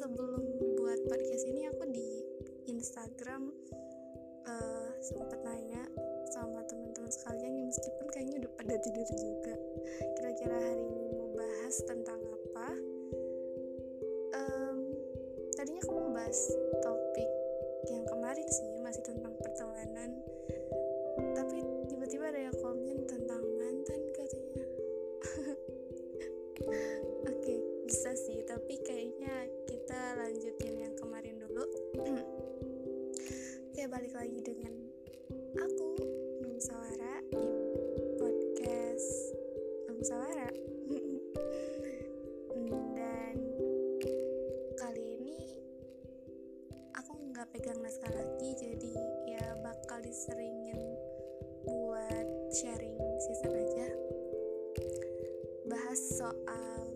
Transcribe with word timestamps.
Sebelum 0.00 0.40
buat 0.80 0.96
podcast 1.12 1.44
ini 1.44 1.68
aku 1.68 1.84
di 1.92 2.24
Instagram 2.72 3.52
eh 4.48 4.88
sempat 5.04 5.36
nanya 5.44 5.84
sama 6.32 6.64
teman-teman 6.64 7.12
sekalian 7.12 7.52
yang 7.60 7.68
meskipun 7.68 8.06
kayaknya 8.08 8.40
udah 8.40 8.52
pada 8.56 8.80
tidur 8.80 9.04
juga. 9.12 9.52
Kira-kira 10.16 10.56
hari 10.56 10.88
ini 10.88 11.12
mau 11.12 11.28
bahas 11.36 11.84
tentang 11.84 12.16
apa? 12.16 12.68
Em, 14.40 14.78
tadinya 15.60 15.84
aku 15.84 15.92
mau 15.92 16.16
bahas 16.16 16.38
topik 16.80 17.30
yang 17.92 18.04
kemarin 18.08 18.48
sih 18.48 18.80
masih 18.80 19.04
tentang 19.04 19.36
pertemanan. 19.36 20.16
Tapi 21.36 21.60
tiba-tiba 21.92 22.32
ada 22.32 22.40
yang 22.48 22.56
balik 33.90 34.14
lagi 34.14 34.38
dengan 34.38 34.70
aku, 35.58 35.98
Num 36.46 36.62
Sawara 36.62 37.26
di 37.26 38.06
podcast 38.22 39.34
Num 39.90 39.98
Sawara. 40.06 40.46
Dan 42.94 43.34
kali 44.78 45.04
ini 45.18 45.42
aku 46.94 47.34
nggak 47.34 47.50
pegang 47.50 47.82
naskah 47.82 48.14
lagi, 48.14 48.54
jadi 48.62 48.94
ya 49.26 49.58
bakal 49.58 49.98
diseringin 50.06 50.78
buat 51.66 52.54
sharing 52.54 52.94
season 53.26 53.58
aja 53.58 53.90
bahas 55.66 55.98
soal 56.14 56.89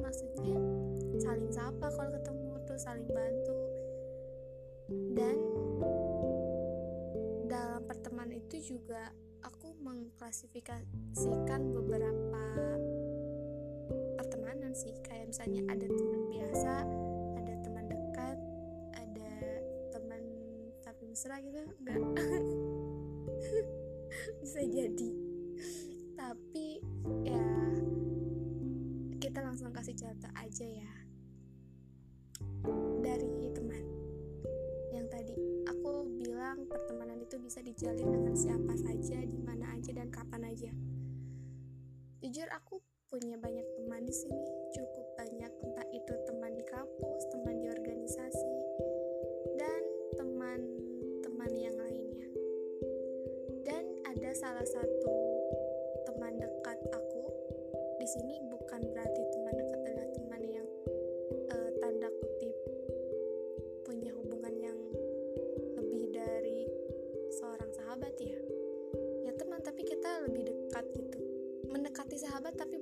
maksudnya 0.00 0.56
saling 1.20 1.50
sapa 1.52 1.92
kalau 1.92 2.10
ketemu 2.14 2.52
tuh 2.64 2.78
saling 2.78 3.08
bantu. 3.10 3.56
Dan 5.12 5.36
dalam 7.44 7.84
pertemanan 7.84 8.40
itu 8.40 8.74
juga 8.74 9.12
aku 9.44 9.76
mengklasifikasikan 9.84 11.60
beberapa 11.76 12.44
pertemanan 14.16 14.72
sih. 14.72 14.96
Kayak 15.04 15.34
misalnya 15.34 15.62
ada 15.68 15.86
teman 15.86 16.22
biasa 16.32 16.74
ada 17.36 17.54
teman 17.60 17.84
dekat 17.90 18.38
ada 18.96 19.32
teman 19.92 20.22
tapi 20.80 21.02
mesra 21.04 21.36
gitu 21.44 21.60
enggak. 21.84 22.00
Bisa 24.40 24.64
jadi 24.64 25.27
dijalin 37.68 38.08
dengan 38.08 38.32
siapa 38.32 38.72
saja 38.80 39.20
di 39.28 39.40
mana 39.44 39.76
aja 39.76 39.92
dan 39.92 40.08
kapan 40.08 40.48
aja. 40.48 40.72
Jujur 42.24 42.48
aku 42.48 42.80
punya 43.12 43.36
banyak 43.36 43.64
teman 43.76 44.08
di 44.08 44.14
sini. 44.16 44.48
Cukup 44.72 45.04
banyak 45.20 45.52
entah 45.52 45.88
itu 45.92 46.14
teman 46.24 46.56
di 46.56 46.64
kampus 46.64 47.28
teman 47.28 47.60
di 47.60 47.68
organisasi 47.68 48.56
dan 49.60 49.82
teman-teman 50.16 51.52
yang 51.52 51.76
lainnya. 51.76 52.28
Dan 53.68 53.84
ada 54.08 54.32
salah 54.32 54.64
satu 54.64 55.12
teman 56.08 56.40
dekat 56.40 56.80
aku 56.88 57.28
di 58.00 58.08
sini 58.08 58.47
lebih 70.24 70.42
dekat 70.48 70.84
gitu. 70.96 71.18
Mendekati 71.68 72.16
sahabat 72.18 72.56
tapi 72.56 72.80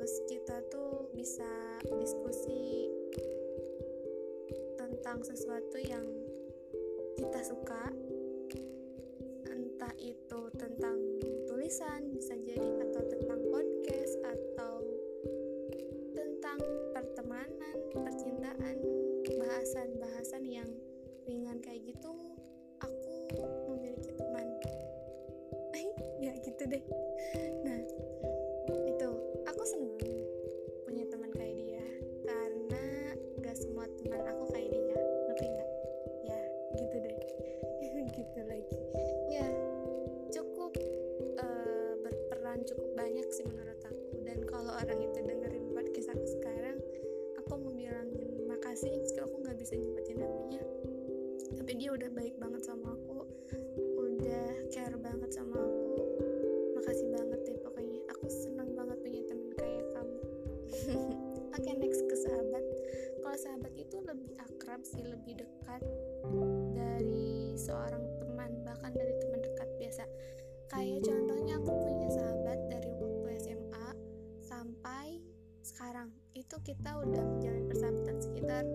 terus 0.00 0.24
kita 0.32 0.56
tuh 0.72 1.12
bisa 1.12 1.76
diskusi 2.00 2.88
tentang 4.80 5.20
sesuatu 5.20 5.76
yang 5.76 6.08
kita 7.20 7.44
suka. 7.44 7.92
Entah 9.44 9.92
itu 10.00 10.40
tentang 10.56 10.96
tulisan 11.44 12.16
bisa 12.16 12.32
jadi 12.32 12.80
atau 12.80 13.02
tentang 13.12 13.44
podcast 13.52 14.14
atau 14.24 14.88
tentang 16.16 16.64
pertemanan 16.96 17.76
percintaan 17.92 18.80
bahasan-bahasan 19.36 19.99
orang 44.80 45.00
itu 45.04 45.18
dengerin 45.20 45.64
podcast 45.76 46.08
aku 46.16 46.24
sekarang 46.40 46.80
aku 47.36 47.52
mau 47.60 47.68
bilangin 47.68 48.48
makasih 48.48 48.88
meski 48.96 49.20
aku 49.20 49.36
nggak 49.44 49.60
bisa 49.60 49.76
nyebutin 49.76 50.16
namanya. 50.24 50.62
Tapi 51.60 51.72
dia 51.76 51.92
udah 51.92 52.08
baik 52.08 52.40
banget 52.40 52.64
sama 52.64 52.96
aku 52.96 53.28
udah 54.00 54.48
care 54.72 54.96
banget 54.96 55.30
sama 55.36 55.60
aku. 55.60 56.00
Makasih 56.80 57.08
banget 57.12 57.40
deh 57.44 57.58
pokoknya. 57.60 58.00
Aku 58.16 58.26
seneng 58.32 58.72
banget 58.72 58.96
punya 59.04 59.20
temen 59.28 59.52
kayak 59.60 59.84
kamu. 59.92 60.18
Oke 61.60 61.70
next 61.76 62.00
ke 62.08 62.16
sahabat. 62.16 62.64
Kalau 63.20 63.36
sahabat 63.36 63.72
itu 63.76 63.96
lebih 64.00 64.32
akrab 64.40 64.80
sih 64.80 65.04
lebih 65.04 65.44
dekat 65.44 65.84
dari 66.72 67.52
seorang 67.60 67.99
itu 76.50 76.74
kita 76.74 76.98
udah 76.98 77.22
menjalin 77.22 77.62
persahabatan 77.70 78.18
sekitar 78.18 78.66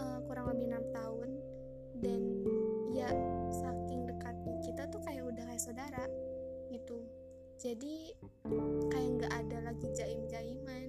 uh, 0.00 0.24
kurang 0.24 0.56
lebih 0.56 0.72
enam 0.72 0.84
tahun. 0.88 1.28
Dan 2.00 2.20
ya 2.96 3.12
saking 3.60 4.08
dekatnya 4.08 4.56
kita 4.64 4.88
tuh 4.88 5.04
kayak 5.04 5.28
udah 5.28 5.44
kayak 5.44 5.60
saudara 5.60 6.08
gitu. 6.72 7.04
Jadi 7.60 8.16
kayak 8.88 9.10
nggak 9.20 9.32
ada 9.36 9.58
lagi 9.68 9.86
jaim-jaiman 9.92 10.88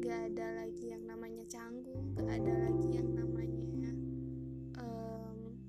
nggak 0.00 0.20
ada 0.32 0.64
lagi 0.64 0.96
yang 0.96 1.04
namanya 1.04 1.44
canggung 1.44 2.16
nggak 2.16 2.40
ada 2.40 2.54
lagi 2.56 2.88
yang 2.96 3.10
namanya 3.12 3.92
um, 4.80 5.60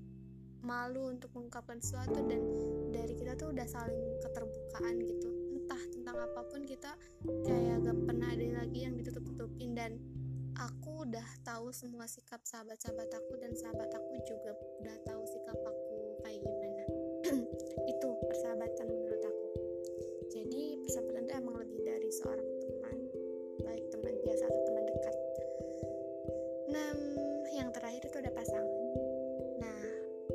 malu 0.64 1.12
untuk 1.12 1.36
mengungkapkan 1.36 1.84
sesuatu. 1.84 2.16
Dan 2.32 2.48
dari 2.96 3.12
kita 3.12 3.36
tuh 3.36 3.52
udah 3.52 3.68
saling 3.68 4.24
keterbukaan 4.24 5.04
gitu 5.04 5.37
tentang 6.18 6.34
apa 6.34 6.50
pun 6.50 6.66
kita 6.66 6.92
kayak 7.46 7.86
gak 7.86 8.00
pernah 8.10 8.34
ada 8.34 8.66
lagi 8.66 8.90
yang 8.90 8.98
ditutup-tutupin. 8.98 9.78
Dan 9.78 10.02
aku 10.58 11.06
udah 11.06 11.28
tahu 11.46 11.70
semua 11.70 12.10
sikap 12.10 12.42
sahabat-sahabat 12.42 13.06
aku 13.14 13.38
dan 13.38 13.54
sahabat 13.54 13.86
aku 13.94 14.18
juga 14.26 14.58
udah 14.82 14.98
tahu 15.06 15.22
sikap 15.30 15.62
aku 15.62 16.18
kayak 16.26 16.42
gimana. 16.42 16.84
Itu 17.94 18.18
persahabatan 18.26 18.90
menurut 18.90 19.22
aku. 19.30 19.48
Jadi 20.34 20.82
persahabatan 20.82 21.22
itu 21.30 21.34
emang 21.38 21.56
lebih 21.62 21.86
dari 21.86 22.10
seorang 22.10 22.50
teman 22.66 22.98
baik 23.62 23.86
teman 23.94 24.14
biasa 24.26 24.44
atau 24.50 24.62
teman 24.66 24.86
dekat. 24.90 25.16
Nah 26.74 26.94
yang 27.54 27.70
terakhir 27.70 28.10
itu 28.10 28.18
ada 28.18 28.34
pasangan. 28.34 28.90
Nah 29.62 29.82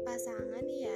pasangan 0.06 0.64
ya 0.70 0.92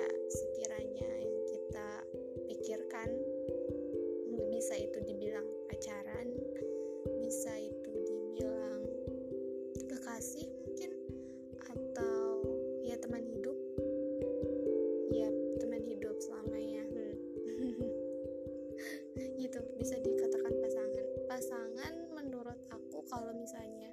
bisa 19.86 20.02
dikatakan 20.02 20.50
pasangan. 20.58 21.06
Pasangan 21.30 21.94
menurut 22.10 22.58
aku 22.74 23.06
kalau 23.06 23.30
misalnya 23.38 23.86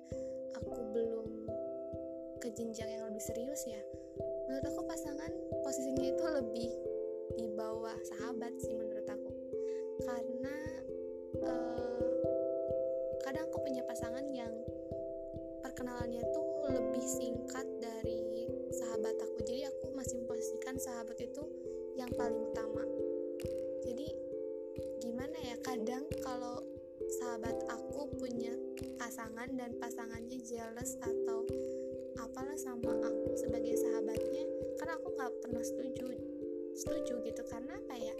aku 0.57 0.73
belum 0.89 1.45
ke 2.41 2.49
jenjang 2.57 2.89
yang 2.97 3.05
lebih 3.13 3.21
serius 3.21 3.61
ya 3.69 3.77
menurut 4.49 4.65
aku 4.73 4.89
pasangan 4.89 5.29
posisinya 5.61 6.09
itu 6.09 6.25
lebih 6.33 6.71
di 7.37 7.45
bawah 7.53 7.93
sahabat 8.09 8.57
sih 8.57 8.73
menurut 8.73 9.05
aku. 9.05 9.37
Karena 10.01 10.57
uh, 11.45 12.09
kadang 13.21 13.45
aku 13.53 13.61
punya 13.61 13.85
pasangan 13.85 14.25
yang 14.33 14.49
perkenalannya 15.61 16.25
tuh 16.33 16.73
lebih 16.73 17.05
singkat 17.05 17.69
pasangan 29.13 29.45
dan 29.53 29.77
pasangannya 29.77 30.41
jealous 30.41 30.97
atau 30.97 31.45
apalah 32.17 32.57
sama 32.57 32.97
aku 32.97 33.37
sebagai 33.37 33.77
sahabatnya 33.77 34.41
karena 34.81 34.97
aku 34.97 35.13
nggak 35.13 35.33
pernah 35.37 35.61
setuju 35.61 36.17
setuju 36.73 37.21
gitu. 37.21 37.45
Karena 37.45 37.77
kayak 37.85 38.17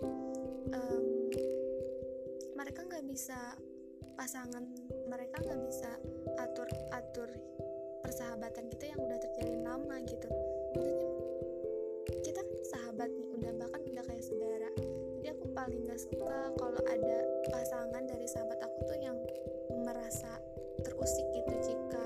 um, 0.70 1.34
mereka 2.54 2.86
nggak 2.86 3.10
bisa 3.10 3.58
pasangan 4.14 4.70
mereka 5.10 5.42
nggak 5.42 5.66
bisa 5.66 5.98
atur 6.38 6.70
atur 6.94 7.30
persahabatan 8.06 8.70
kita 8.78 8.94
yang 8.94 9.02
udah 9.02 9.18
terjalin 9.18 9.66
lama 9.66 9.98
gitu. 10.06 10.30
Maksudnya 10.78 11.10
kita 12.22 12.38
kan 12.46 12.58
sahabat 12.70 13.10
nih 13.10 13.28
udah 13.34 13.52
bahkan 13.58 13.82
udah 13.82 14.04
kayak 14.06 14.22
saudara. 14.22 14.70
Jadi 14.78 15.28
aku 15.42 15.58
paling 15.58 15.90
nggak 15.90 15.98
suka 16.06 16.54
kalau 16.54 16.82
ada 16.86 17.18
pasangan 17.50 18.06
dari 18.06 18.30
sahabat 18.30 18.62
aku 18.62 18.78
tuh 18.94 19.00
yang 19.02 19.18
merasa 19.82 20.43
gitu 21.44 21.76
jika 21.76 22.06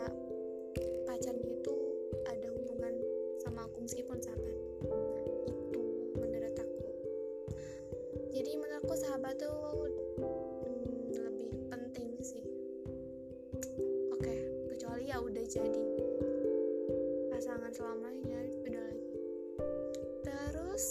pacarnya 1.05 1.49
itu 1.61 1.75
ada 2.25 2.47
hubungan 2.49 2.93
sama 3.37 3.69
aku 3.69 3.85
meskipun 3.85 4.17
sahabat. 4.17 4.55
Itu 5.45 5.81
menurut 6.17 6.57
aku. 6.57 6.89
Jadi 8.33 8.51
menurutku 8.57 8.95
sahabat 8.97 9.37
tuh 9.37 9.77
ya 15.07 15.23
udah 15.23 15.45
jadi 15.47 15.87
pasangan 17.31 17.71
selamanya 17.71 18.43
beda 18.59 18.81
lagi. 18.91 19.15
Terus 20.19 20.85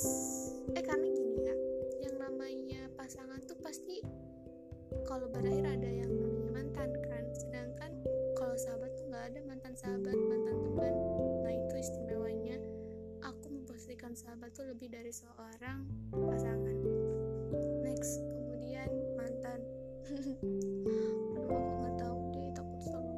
eh 0.73 0.81
karena 0.81 1.07
gini 1.13 1.37
ya 1.45 1.55
yang 2.09 2.17
namanya 2.17 2.89
pasangan 2.97 3.45
tuh 3.45 3.61
pasti 3.61 4.01
kalau 5.05 5.29
berakhir 5.29 5.69
ada 5.69 5.91
aduh 20.45 21.49
aku 21.55 21.73
nggak 21.81 21.95
tahu 22.01 22.19
deh 22.33 22.47
takut 22.53 22.81
salah 22.85 23.17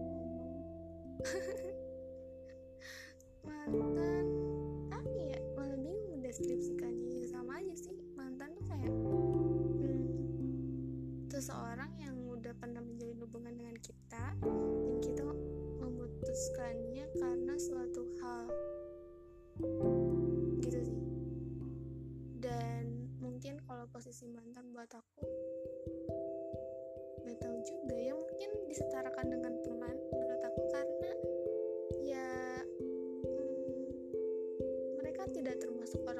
mantan 3.69 4.25
apa 4.88 5.19
ya 5.20 5.38
malah 5.53 5.76
bingung 5.76 6.09
mendeskripsikannya. 6.17 7.25
Ya 7.25 7.26
sama 7.29 7.61
aja 7.61 7.75
sih. 7.76 7.97
Mantan 8.17 8.56
tuh 8.56 8.65
kayak 8.65 8.93
hmm, 8.93 10.09
seseorang 11.29 11.93
yang 12.00 12.17
udah 12.32 12.56
pernah 12.56 12.81
menjalin 12.81 13.21
hubungan 13.21 13.55
dengan 13.56 13.76
kita 13.81 14.25
dan 14.41 14.59
kita 15.05 15.25
memutuskannya 15.85 17.06
karena 17.17 17.55
suatu 17.61 18.03
hal. 18.25 18.47
Gitu 20.64 20.79
sih. 20.81 21.03
Dan 22.40 23.12
mungkin 23.21 23.61
kalau 23.69 23.85
posisi 23.92 24.25
mantan 24.33 24.73
buat 24.73 24.88
aku 24.97 25.28
tahu 27.38 27.57
juga 27.62 27.95
ya 27.95 28.14
mungkin 28.14 28.50
disetarakan 28.66 29.26
dengan 29.30 29.54
teman 29.62 29.97
menurut 30.11 30.42
aku 30.42 30.62
karena 30.75 31.12
ya 32.02 32.28
hmm, 33.23 33.83
mereka 34.99 35.23
tidak 35.30 35.57
termasuk 35.62 36.02
dibilang 36.02 36.17